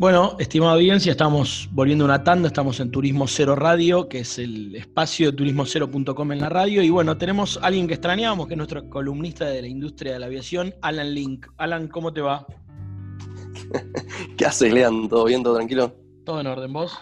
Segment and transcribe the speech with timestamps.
[0.00, 4.74] Bueno, estimada audiencia, estamos volviendo una tanda, estamos en Turismo Cero Radio, que es el
[4.74, 8.56] espacio de turismocero.com en la radio, y bueno, tenemos a alguien que extrañábamos, que es
[8.56, 11.48] nuestro columnista de la industria de la aviación, Alan Link.
[11.58, 12.46] Alan, ¿cómo te va?
[14.38, 15.06] ¿Qué haces, Lean?
[15.06, 15.94] ¿Todo bien, todo tranquilo?
[16.24, 16.98] Todo en orden, ¿vos?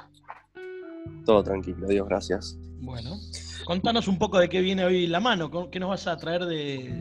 [1.24, 2.59] Todo tranquilo, Dios gracias.
[2.80, 3.16] Bueno,
[3.65, 7.01] contanos un poco de qué viene hoy la mano, qué nos vas a traer de,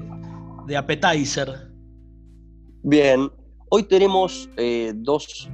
[0.68, 1.72] de appetizer.
[2.84, 3.32] Bien,
[3.72, 5.50] hoy tenemos eh, dos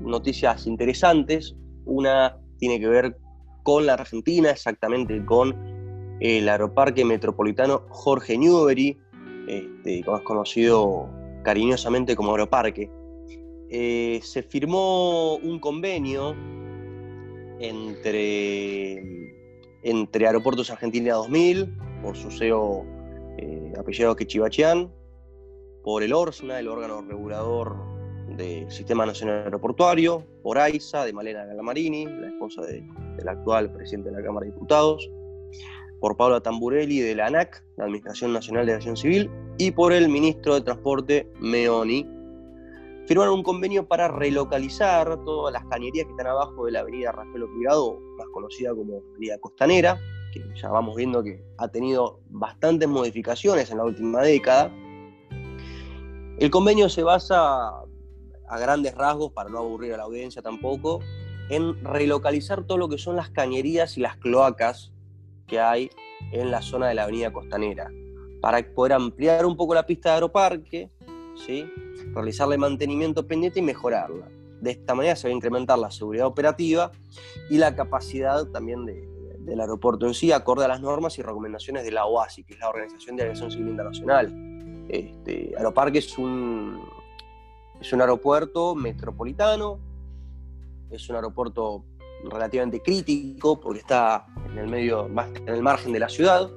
[0.00, 1.56] noticias interesantes.
[1.84, 3.16] Una tiene que ver
[3.62, 5.56] con la Argentina, exactamente con
[6.20, 8.98] el aeroparque metropolitano Jorge Newbery,
[9.46, 11.08] este, más conocido
[11.42, 12.90] cariñosamente como Aeroparque.
[13.70, 16.34] Eh, se firmó un convenio
[17.60, 19.02] entre,
[19.82, 22.84] entre Aeropuertos Argentina 2000, por su CEO
[23.38, 23.72] eh,
[24.16, 24.92] Quechibachián,
[25.84, 27.97] por el ORSNA, el órgano regulador
[28.36, 34.16] del Sistema Nacional Aeroportuario, por AISA, de Malena Galamarini, la esposa del actual presidente de
[34.16, 35.10] la Cámara de Diputados,
[36.00, 40.08] por Paula Tamburelli de la ANAC, la Administración Nacional de Aviación Civil, y por el
[40.08, 42.06] ministro de Transporte, Meoni.
[43.06, 47.42] Firmaron un convenio para relocalizar todas las cañerías que están abajo de la avenida Rafael
[47.42, 49.98] Obligado, más conocida como Avenida Costanera,
[50.32, 54.70] que ya vamos viendo que ha tenido bastantes modificaciones en la última década.
[56.38, 57.72] El convenio se basa
[58.48, 61.00] a grandes rasgos, para no aburrir a la audiencia tampoco,
[61.50, 64.92] en relocalizar todo lo que son las cañerías y las cloacas
[65.46, 65.90] que hay
[66.32, 67.90] en la zona de la avenida costanera,
[68.40, 70.90] para poder ampliar un poco la pista de aeroparque,
[71.46, 71.70] ¿sí?
[72.14, 74.28] realizarle mantenimiento pendiente y mejorarla.
[74.60, 76.90] De esta manera se va a incrementar la seguridad operativa
[77.48, 81.92] y la capacidad también del aeropuerto en sí, acorde a las normas y recomendaciones de
[81.92, 84.34] la OASI, que es la Organización de Aviación Civil Internacional.
[84.88, 86.80] Este, Aeroparque es un,
[87.80, 89.78] es un aeropuerto metropolitano,
[90.90, 91.84] es un aeropuerto
[92.24, 96.50] relativamente crítico porque está en el medio, más en el margen de la ciudad.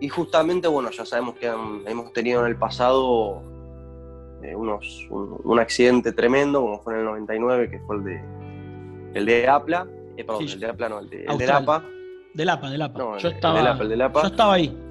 [0.00, 3.42] Y justamente, bueno, ya sabemos que hemos tenido en el pasado
[4.42, 8.24] eh, unos, un, accidente tremendo, como fue en el 99, que fue el de,
[9.14, 9.86] el de Apla.
[10.16, 11.84] Eh, perdón, el de Apla, no, el de, el de Lapa.
[12.34, 13.18] Del APA, del APA.
[13.18, 14.87] yo, estaba, yo estaba ahí.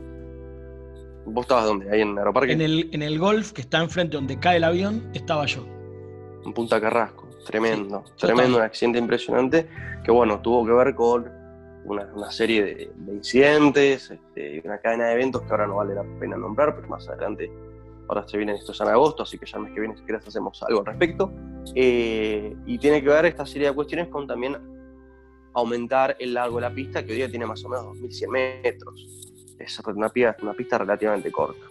[1.30, 1.92] ¿Vos estabas dónde?
[1.92, 2.54] ¿Ahí en Aeroparque?
[2.54, 5.66] En el, en el golf que está enfrente donde cae el avión, estaba yo.
[6.46, 9.68] En Punta Carrasco, tremendo, tremendo, un accidente impresionante
[10.04, 11.30] que bueno, tuvo que ver con
[11.84, 16.38] una, serie de, incidentes, este, una cadena de eventos que ahora no vale la pena
[16.38, 17.52] nombrar, pero más adelante,
[18.08, 20.26] ahora se vienen estos en agosto, así que ya el mes que viene si querés
[20.26, 21.34] hacemos algo al respecto.
[21.76, 24.58] Eh, y tiene que ver esta serie de cuestiones con también
[25.54, 28.30] aumentar el largo de la pista, que hoy día tiene más o menos 2.100
[28.64, 31.66] metros es una pista, relativamente corta.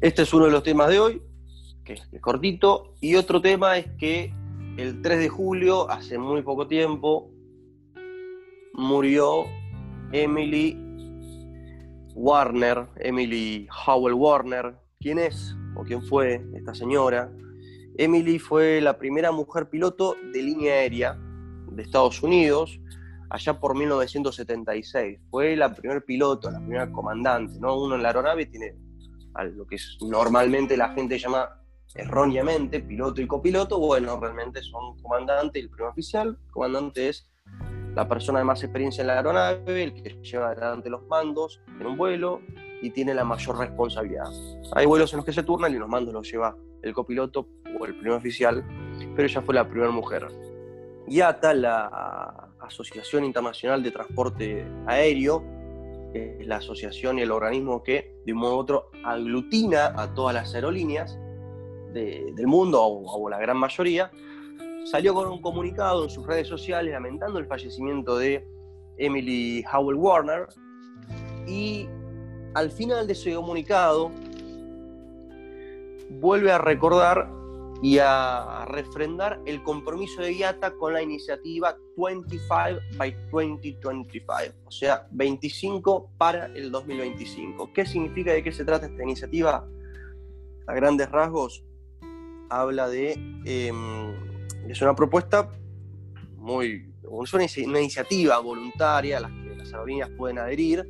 [0.00, 1.22] Este es uno de los temas de hoy,
[1.84, 4.32] que es cortito, y otro tema es que
[4.76, 7.30] el 3 de julio, hace muy poco tiempo,
[8.74, 9.44] murió
[10.12, 10.78] Emily
[12.14, 14.74] Warner, Emily Howell Warner.
[14.98, 17.30] ¿Quién es o quién fue esta señora?
[17.98, 21.18] Emily fue la primera mujer piloto de línea aérea
[21.70, 22.80] de Estados Unidos
[23.32, 25.20] allá por 1976.
[25.30, 27.82] Fue la primer piloto, la primera comandante, ¿no?
[27.82, 28.76] Uno en la aeronave tiene
[29.54, 31.48] lo que es, normalmente la gente llama
[31.94, 33.78] erróneamente piloto y copiloto.
[33.78, 36.38] Bueno, realmente son comandante y el primer oficial.
[36.46, 37.30] El comandante es
[37.94, 41.86] la persona de más experiencia en la aeronave, el que lleva adelante los mandos en
[41.86, 42.40] un vuelo
[42.82, 44.28] y tiene la mayor responsabilidad.
[44.74, 47.48] Hay vuelos en los que se turnan y los mandos los lleva el copiloto
[47.80, 48.62] o el primer oficial,
[49.16, 50.28] pero ella fue la primera mujer.
[51.08, 55.42] Y ATA, la Asociación Internacional de Transporte Aéreo,
[56.14, 60.34] es la asociación y el organismo que de un modo u otro aglutina a todas
[60.34, 61.18] las aerolíneas
[61.92, 64.10] del mundo, o, la gran mayoría,
[64.84, 68.46] salió con un comunicado en sus redes sociales lamentando el fallecimiento de
[68.96, 70.48] Emily Howell Warner
[71.46, 71.88] y
[72.54, 74.10] al final de ese comunicado
[76.10, 77.30] vuelve a recordar
[77.82, 84.32] y a refrendar el compromiso de IATA con la iniciativa 25 by 2025,
[84.64, 87.72] o sea, 25 para el 2025.
[87.72, 89.68] ¿Qué significa, de qué se trata esta iniciativa?
[90.68, 91.64] A grandes rasgos,
[92.48, 93.14] habla de,
[93.44, 95.50] em, es una propuesta
[96.36, 96.88] muy,
[97.24, 100.86] es una, iniciativa voluntaria a la que las aerolíneas pueden adherir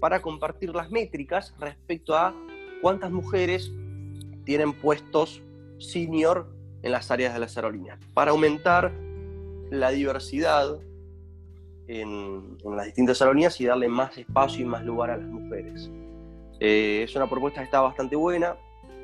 [0.00, 2.34] para compartir las métricas respecto a
[2.82, 3.72] cuántas mujeres
[4.44, 5.42] tienen puestos
[5.78, 6.48] senior
[6.82, 8.92] en las áreas de las aerolíneas, para aumentar
[9.70, 10.78] la diversidad
[11.88, 15.90] en, las distintas aerolíneas y darle más espacio y más lugar a las mujeres.
[16.60, 18.56] Eh, es una propuesta que está bastante buena,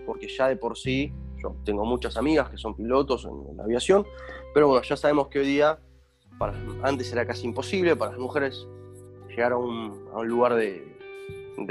[0.07, 4.07] porque ya de por sí Yo tengo muchas amigas que son pilotos en, la aviación,
[4.55, 5.79] pero bueno, ya sabemos que hoy día,
[6.39, 8.67] para, antes era casi imposible para las mujeres
[9.29, 10.91] llegar a un, lugar de,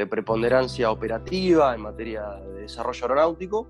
[0.10, 3.68] preponderancia operativa en materia de desarrollo aeronáutico.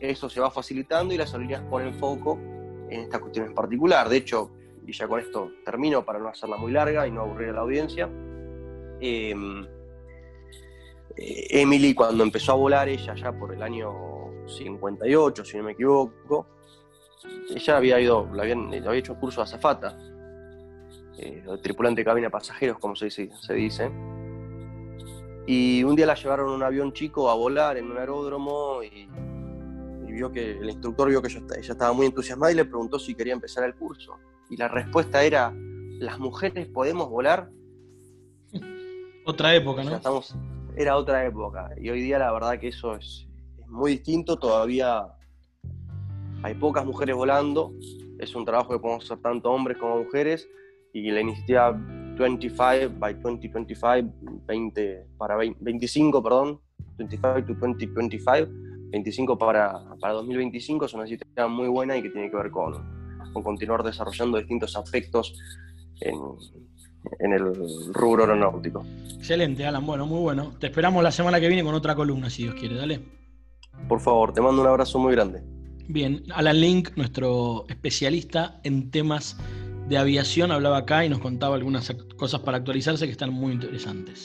[0.00, 2.38] Eso se va facilitando y las aerolíneas ponen foco
[2.88, 4.08] en esta cuestión en particular.
[4.08, 4.50] De hecho,
[4.86, 7.60] y ya con esto termino para no hacerla muy larga y no aburrir a la
[7.60, 8.08] audiencia,
[9.00, 9.66] em,
[11.16, 13.92] eh, Emily cuando empezó a volar, ella ya por el año
[14.46, 16.46] 58, si no me equivoco,
[17.54, 19.96] ella había ido, le habían, había hecho curso de azafata,
[21.18, 23.90] eh, tripulante de cabina pasajeros, como se dice, se dice.
[25.46, 29.08] Y un día la llevaron en un avión chico a volar en un aeródromo y,
[30.10, 33.32] vio que el instructor vio que ella, estaba muy entusiasmada y le preguntó si quería
[33.32, 34.16] empezar el curso.
[34.48, 35.52] Y la respuesta era,
[35.98, 37.50] ¿las mujeres podemos volar?
[39.26, 40.00] Otra época, ¿no?
[40.76, 41.70] era otra época.
[41.76, 43.26] Y hoy día la verdad que eso es,
[43.66, 44.38] muy distinto.
[44.38, 45.06] Todavía
[46.42, 47.72] hay pocas mujeres volando.
[48.18, 50.48] Es un trabajo que podemos hacer tanto hombres como mujeres.
[50.92, 51.70] Y la iniciativa
[52.18, 54.08] 25 by 2025,
[54.46, 56.60] 20 para 25, perdón,
[56.98, 58.52] 25 to 2025,
[58.90, 62.74] 25 para, para 2025 es una iniciativa muy buena y que tiene que ver con,
[63.32, 65.38] con continuar desarrollando distintos aspectos
[66.00, 66.14] en,
[67.18, 67.54] en el
[67.92, 68.84] rubro aeronáutico.
[69.16, 69.86] Excelente, Alan.
[69.86, 70.52] Bueno, muy bueno.
[70.58, 72.76] Te esperamos la semana que viene con otra columna, si Dios quiere.
[72.76, 73.00] Dale.
[73.88, 75.42] Por favor, te mando un abrazo muy grande.
[75.88, 79.36] Bien, Alan Link, nuestro especialista en temas
[79.88, 84.22] de aviación, hablaba acá y nos contaba algunas cosas para actualizarse que están muy interesantes.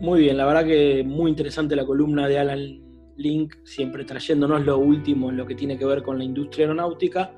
[0.00, 2.83] Muy bien, la verdad que muy interesante la columna de Alan
[3.16, 7.36] Link, siempre trayéndonos lo último en lo que tiene que ver con la industria aeronáutica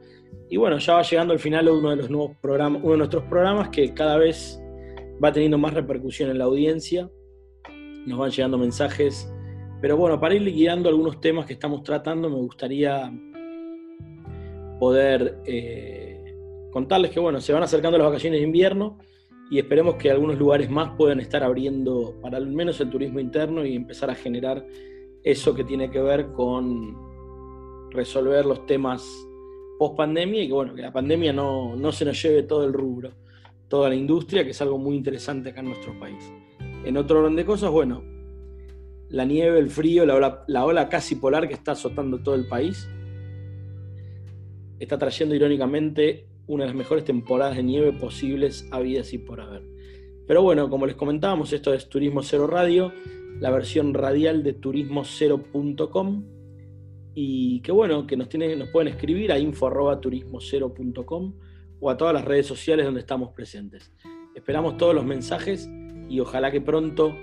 [0.48, 3.24] y bueno, ya va llegando al final uno de los nuevos programas, uno de nuestros
[3.24, 4.60] programas que cada vez
[5.22, 7.10] va teniendo más repercusión en la audiencia.
[8.06, 9.32] Nos van llegando mensajes.
[9.80, 13.12] Pero bueno, para ir guiando algunos temas que estamos tratando, me gustaría
[14.78, 16.34] poder eh,
[16.70, 18.98] contarles que bueno, se van acercando las vacaciones de invierno
[19.50, 23.64] y esperemos que algunos lugares más puedan estar abriendo para al menos el turismo interno
[23.64, 24.64] y empezar a generar
[25.26, 26.96] eso que tiene que ver con
[27.90, 29.04] resolver los temas
[29.76, 33.10] post pandemia y que bueno, que la pandemia no, se nos lleve todo el rubro,
[33.66, 36.32] toda la industria, que es algo muy interesante acá en nuestro país.
[36.84, 38.04] En otro orden de cosas, bueno,
[39.08, 42.46] la nieve, el frío, la ola, la ola casi polar que está azotando todo el
[42.46, 42.88] país,
[44.78, 49.64] está trayendo irónicamente una de las mejores temporadas de nieve posibles habidas y por haber.
[50.28, 52.92] Pero bueno, como les comentábamos, esto es Turismo Cero Radio,
[53.40, 56.24] la versión radial de turismocero.com
[57.14, 61.34] y que bueno, que nos, tienen, nos pueden escribir a info.turismocero.com
[61.80, 63.92] o a todas las redes sociales donde estamos presentes.
[64.34, 65.68] Esperamos todos los mensajes
[66.08, 67.14] y ojalá que pronto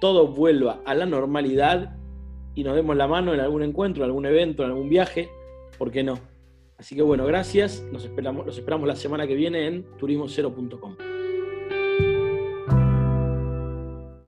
[0.00, 1.96] todo vuelva a la normalidad
[2.54, 5.30] y nos demos la mano en algún encuentro, en algún evento, en algún viaje,
[5.78, 6.18] ¿por qué no?
[6.76, 11.11] Así que bueno, gracias, nos esperamos, los esperamos la semana que viene en turismocero.com.